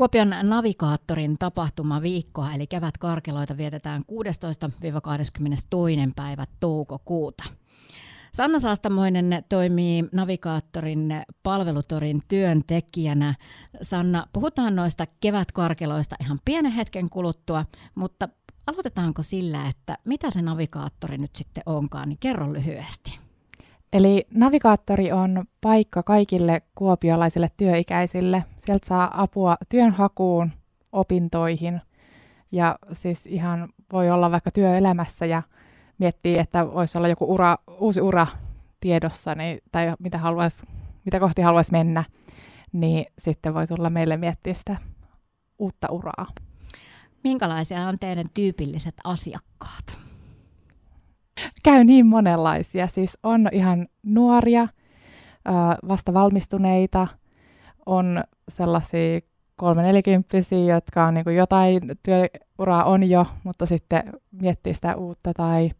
[0.00, 4.04] Kuopion navigaattorin tapahtumaviikkoa eli kevätkarkeloita vietetään 16-22.
[6.16, 7.44] päivä toukokuuta.
[8.32, 13.34] Sanna Saastamoinen toimii navigaattorin palvelutorin työntekijänä.
[13.82, 17.64] Sanna, puhutaan noista kevätkarkeloista ihan pienen hetken kuluttua,
[17.94, 18.28] mutta
[18.66, 23.29] aloitetaanko sillä, että mitä se navigaattori nyt sitten onkaan, niin kerro lyhyesti.
[23.92, 28.44] Eli navigaattori on paikka kaikille kuopiolaisille työikäisille.
[28.58, 30.50] Sieltä saa apua työnhakuun,
[30.92, 31.80] opintoihin
[32.52, 35.42] ja siis ihan voi olla vaikka työelämässä ja
[35.98, 38.26] miettii, että voisi olla joku ura, uusi ura
[38.80, 40.62] tiedossa niin, tai mitä, haluais,
[41.04, 42.04] mitä kohti haluaisi mennä,
[42.72, 44.76] niin sitten voi tulla meille miettiä sitä
[45.58, 46.26] uutta uraa.
[47.24, 50.09] Minkälaisia on teidän tyypilliset asiakkaat?
[51.62, 52.86] Käy niin monenlaisia.
[52.86, 54.68] Siis on ihan nuoria,
[55.88, 57.06] vasta valmistuneita,
[57.86, 59.20] on sellaisia
[59.56, 65.32] kolme nelikymppisiä, jotka on niin kuin jotain työuraa on jo, mutta sitten miettii sitä uutta
[65.34, 65.70] tai,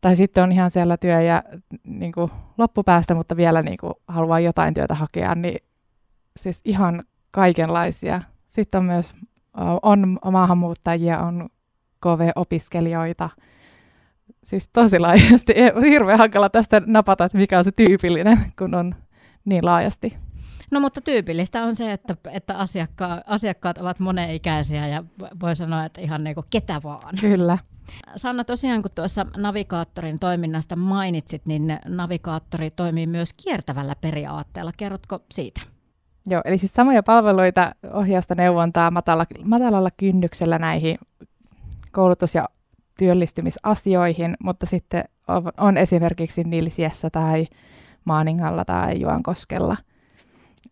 [0.00, 1.42] tai sitten on ihan siellä työ ja
[1.84, 5.58] niin kuin loppupäästä, mutta vielä niin kuin haluaa jotain työtä hakea, niin
[6.36, 8.20] siis ihan kaikenlaisia.
[8.46, 9.14] Sitten on myös
[9.82, 11.48] on maahanmuuttajia, on
[12.00, 13.30] KV-opiskelijoita,
[14.44, 15.54] siis tosi laajasti.
[15.90, 18.94] Hirveän hankala tästä napata, että mikä on se tyypillinen, kun on
[19.44, 20.16] niin laajasti.
[20.70, 25.04] No mutta tyypillistä on se, että, että asiakka- asiakkaat ovat moneikäisiä ja
[25.40, 27.14] voi sanoa, että ihan niin kuin ketä vaan.
[27.20, 27.58] Kyllä.
[28.16, 34.72] Sanna, tosiaan kun tuossa navigaattorin toiminnasta mainitsit, niin navigaattori toimii myös kiertävällä periaatteella.
[34.76, 35.60] Kerrotko siitä?
[36.26, 40.98] Joo, eli siis samoja palveluita, ohjausta, neuvontaa matalalla, matalalla kynnyksellä näihin
[41.92, 42.48] koulutus- ja
[42.98, 47.46] työllistymisasioihin, mutta sitten on, on esimerkiksi Nilsiessä tai
[48.04, 49.76] Maaningalla tai Juankoskella.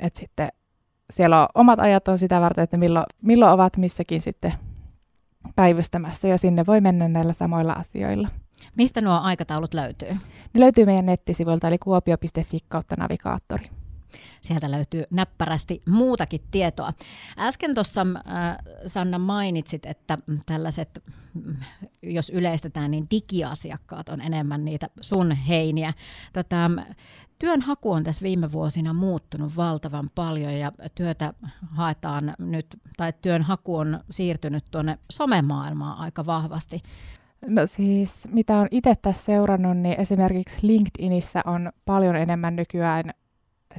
[0.00, 0.48] Et sitten
[1.10, 4.52] siellä on omat ajat on sitä varten, että milloin, milloin ovat missäkin sitten
[5.56, 8.28] päivystämässä ja sinne voi mennä näillä samoilla asioilla.
[8.76, 10.08] Mistä nuo aikataulut löytyy?
[10.54, 13.81] Ne löytyy meidän nettisivuilta eli kuopio.fi kautta navigaattori.
[14.40, 16.92] Sieltä löytyy näppärästi muutakin tietoa.
[17.38, 18.56] Äsken tuossa äh,
[18.86, 21.56] Sanna mainitsit, että tällaiset, mm,
[22.02, 25.94] jos yleistetään, niin digiasiakkaat on enemmän niitä sun heiniä.
[26.32, 26.70] Tätä,
[27.38, 31.34] työnhaku on tässä viime vuosina muuttunut valtavan paljon ja työtä
[31.70, 36.82] haetaan nyt, tai työnhaku on siirtynyt tuonne somemaailmaan aika vahvasti.
[37.46, 43.04] No siis, mitä on itse tässä seurannut, niin esimerkiksi LinkedInissä on paljon enemmän nykyään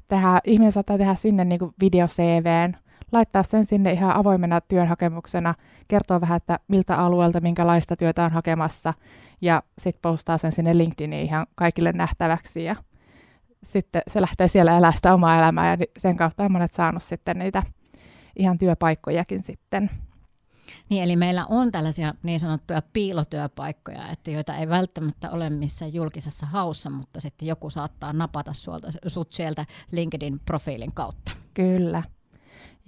[0.07, 2.73] tehdä, ihminen saattaa tehdä sinne niin video CVn,
[3.11, 5.55] laittaa sen sinne ihan avoimena työnhakemuksena,
[5.87, 8.93] kertoo vähän, että miltä alueelta, minkälaista työtä on hakemassa,
[9.41, 12.75] ja sitten postaa sen sinne LinkedIniin ihan kaikille nähtäväksi, ja
[13.63, 17.39] sitten se lähtee siellä elää sitä omaa elämää, ja sen kautta on monet saanut sitten
[17.39, 17.63] niitä
[18.35, 19.89] ihan työpaikkojakin sitten.
[20.89, 26.45] Niin, eli meillä on tällaisia niin sanottuja piilotyöpaikkoja, että joita ei välttämättä ole missään julkisessa
[26.45, 31.31] haussa, mutta sitten joku saattaa napata suolta, sut sieltä LinkedIn-profiilin kautta.
[31.53, 32.03] Kyllä.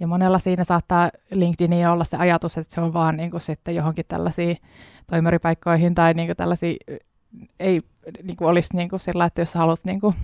[0.00, 3.74] Ja monella siinä saattaa LinkedInin olla se ajatus, että se on vaan niin kuin sitten
[3.74, 4.56] johonkin tällaisiin
[5.06, 6.76] toimeripaikkoihin tai niin kuin tällaisiin,
[7.60, 7.80] ei
[8.22, 10.14] niin kuin olisi niin kuin sillä, että jos haluat niin kuin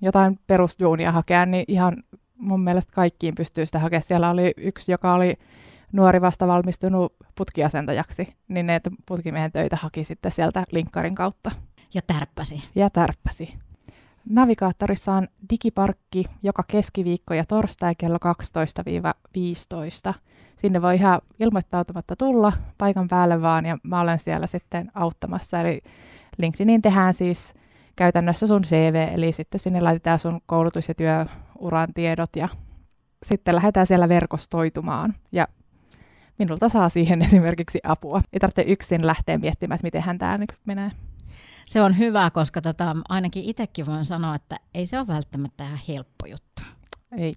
[0.00, 1.96] jotain perusjuunia hakea, niin ihan
[2.38, 4.02] mun mielestä kaikkiin pystyy sitä hakemaan.
[4.02, 5.38] Siellä oli yksi, joka oli
[5.96, 11.50] nuori vasta valmistunut putkiasentajaksi, niin ne putkimiehen töitä haki sitten sieltä linkkarin kautta.
[11.94, 12.64] Ja tärppäsi.
[12.74, 13.54] Ja tärppäsi.
[14.28, 18.18] Navigaattorissa on digiparkki joka keskiviikko ja torstai kello
[20.10, 20.14] 12-15.
[20.56, 25.60] Sinne voi ihan ilmoittautumatta tulla paikan päälle vaan ja mä olen siellä sitten auttamassa.
[25.60, 25.80] Eli
[26.38, 27.54] LinkedInin tehdään siis
[27.96, 32.48] käytännössä sun CV, eli sitten sinne laitetaan sun koulutus- ja työuran tiedot ja
[33.22, 35.14] sitten lähdetään siellä verkostoitumaan.
[35.32, 35.48] Ja
[36.38, 38.20] minulta saa siihen esimerkiksi apua.
[38.32, 40.90] Ei tarvitse yksin lähteä miettimään, että miten tämä nyt menee.
[41.64, 45.80] Se on hyvä, koska tota, ainakin itsekin voin sanoa, että ei se ole välttämättä ihan
[45.88, 46.62] helppo juttu.
[47.16, 47.34] Ei.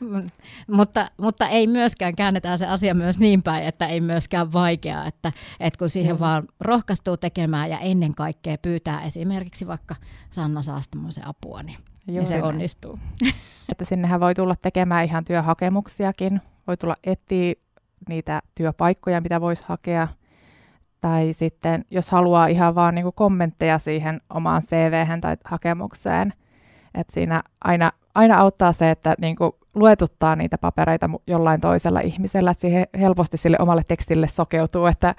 [0.76, 5.32] mutta, mutta ei myöskään, käännetään se asia myös niin päin, että ei myöskään vaikeaa, että,
[5.60, 6.20] että kun siihen mm.
[6.20, 9.96] vaan rohkaistuu tekemään ja ennen kaikkea pyytää esimerkiksi vaikka
[10.30, 12.98] Sanna Saastamoisen apua, niin, niin se onnistuu.
[13.68, 17.54] että sinnehän voi tulla tekemään ihan työhakemuksiakin, voi tulla etsiä
[18.08, 20.08] niitä työpaikkoja, mitä voisi hakea.
[21.00, 26.32] Tai sitten, jos haluaa ihan vaan niin kommentteja siihen omaan cv tai hakemukseen,
[26.94, 29.36] että siinä aina, aina auttaa se, että niin
[29.74, 35.14] luetuttaa niitä papereita jollain toisella ihmisellä, että siihen helposti sille omalle tekstille sokeutuu, että,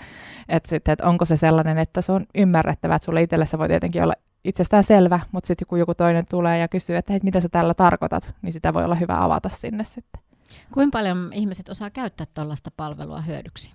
[0.49, 3.67] että, sitten, että onko se sellainen, että se on ymmärrettävä, että sulle itselle se voi
[3.67, 7.39] tietenkin olla itsestään selvä, mutta sitten kun joku toinen tulee ja kysyy, että hei, mitä
[7.39, 10.30] sä tällä tarkoitat, niin sitä voi olla hyvä avata sinne sitten.
[10.73, 13.73] Kuinka paljon ihmiset osaa käyttää tällaista palvelua hyödyksi?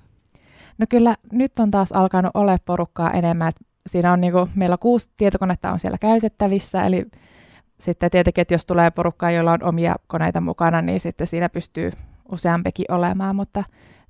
[0.79, 3.53] No kyllä nyt on taas alkanut olla porukkaa enemmän.
[3.87, 7.07] Siinä on niinku, meillä kuusi tietokonetta on siellä käytettävissä, eli
[7.81, 11.93] sitten tietenkin, että jos tulee porukkaa, jolla on omia koneita mukana, niin sitten siinä pystyy
[12.33, 13.65] useampikin olemaan, mutta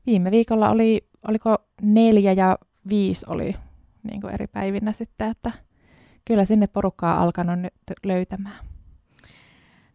[0.06, 2.58] viime viikolla oli, oliko neljä ja
[2.88, 3.54] viisi oli
[4.02, 5.52] niin kuin eri päivinä sitten, että
[6.24, 7.74] kyllä sinne porukkaa alkanut nyt
[8.04, 8.56] löytämään.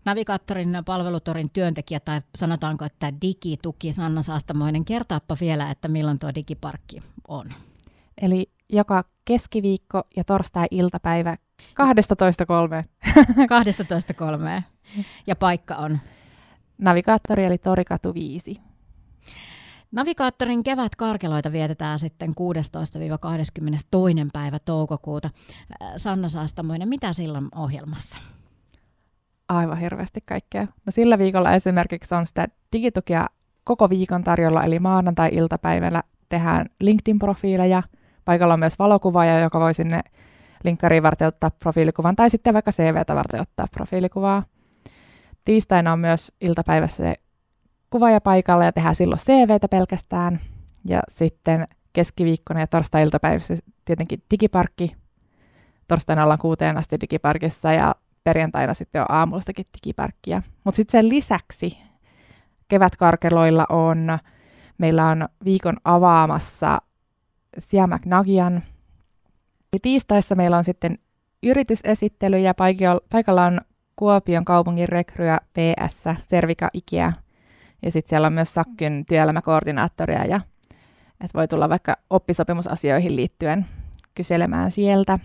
[0.06, 7.04] Navigaattorin palvelutorin työntekijä tai sanotaanko, että digituki Sanna Saastamoinen, kertaappa vielä, että milloin tuo digiparkki
[7.28, 7.46] on.
[8.22, 12.86] Eli joka keskiviikko ja torstai-iltapäivä 12.3.
[14.58, 14.64] 12.3.
[15.28, 16.00] Ja paikka on?
[16.78, 18.62] Navigaattori eli Torikatu 5.
[19.92, 22.34] Navigaattorin kevätkarkeloita vietetään sitten 16-22.
[24.34, 25.30] päivä toukokuuta.
[25.98, 28.20] Sanna Saastamoinen, mitä silloin ohjelmassa?
[29.52, 30.62] Aivan hirveästi kaikkea.
[30.62, 33.28] No sillä viikolla esimerkiksi on sitä digitukia
[33.64, 37.84] koko viikon tarjolla, eli maanantai-iltapäivällä tehdään LinkedIn-profiileja.
[38.26, 40.00] Paikalla on myös valokuvaaja, joka voi sinne
[40.64, 44.44] linkkariin varten ottaa profiilikuvan, tai sitten vaikka CVtä varten ottaa profiilikuvaa.
[45.46, 47.16] Tiistaina on myös iltapäivässä se
[47.90, 50.40] kuvaaja paikalla ja tehdään silloin CVtä pelkästään.
[50.88, 54.96] Ja sitten keskiviikkona ja torstai-iltapäivässä tietenkin digiparkki.
[55.88, 60.42] Torstaina ollaan kuuteen asti digiparkissa ja perjantaina sitten on aamustakin digiparkkia.
[60.64, 61.78] Mutta sitten sen lisäksi
[62.68, 64.20] kevätkarkeloilla on,
[64.78, 66.82] meillä on viikon avaamassa
[67.58, 68.62] Siamak Nagian.
[69.74, 70.98] Ja tiistaissa meillä on sitten
[71.44, 72.54] yritysesittely ja
[73.10, 73.62] paikalla on
[73.96, 77.14] Kuopion kaupungin rekryä PS, Servika Ikea
[77.82, 80.42] ja sitten siellä on myös Sakkyn työelämäkoordinaattoria ja
[81.12, 83.66] että voi tulla vaikka oppisopimusasioihin liittyen
[84.16, 85.20] kyselemään sieltä.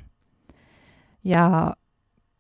[1.25, 1.73] Ja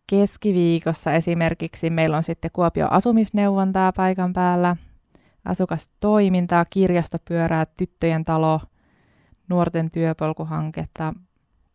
[0.06, 4.76] keskiviikossa esimerkiksi meillä on sitten Kuopio asumisneuvontaa paikan päällä,
[5.44, 8.61] asukastoimintaa, kirjastopyörää, tyttöjen talo,
[9.49, 11.14] nuorten työpolkuhanketta.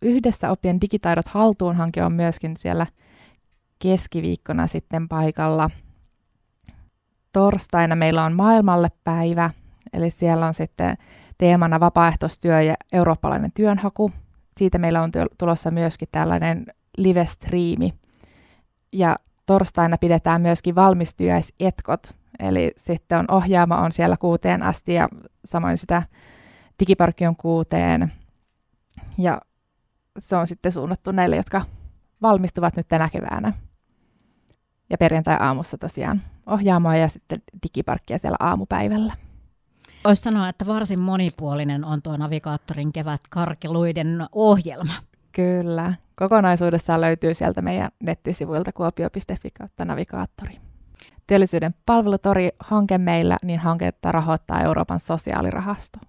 [0.01, 2.87] Yhdessä oppien digitaidot haltuun hanke on myöskin siellä
[3.79, 5.69] keskiviikkona sitten paikalla.
[7.31, 9.49] Torstaina meillä on maailmalle päivä,
[9.93, 10.97] eli siellä on sitten
[11.37, 14.11] teemana vapaaehtoistyö ja eurooppalainen työnhaku.
[14.57, 16.65] Siitä meillä on tulossa myöskin tällainen
[16.97, 17.93] live-striimi.
[18.93, 19.15] Ja
[19.45, 25.09] torstaina pidetään myöskin valmistyöisetkot, eli sitten on ohjaama on siellä kuuteen asti ja
[25.45, 26.03] samoin sitä
[26.79, 28.11] digiparkki on kuuteen.
[29.17, 29.41] Ja
[30.19, 31.61] se on sitten suunnattu näille, jotka
[32.21, 33.53] valmistuvat nyt tänä keväänä.
[34.89, 39.13] Ja perjantai-aamussa tosiaan ohjaamoa ja sitten digiparkkia siellä aamupäivällä.
[40.05, 44.93] Voisi sanoa, että varsin monipuolinen on tuo navigaattorin kevät karkeluiden ohjelma.
[45.31, 45.93] Kyllä.
[46.15, 50.57] Kokonaisuudessaan löytyy sieltä meidän nettisivuilta kuopio.fi kautta navigaattori.
[51.27, 55.99] Työllisyyden palvelutori-hanke meillä, niin hanketta rahoittaa Euroopan sosiaalirahasto.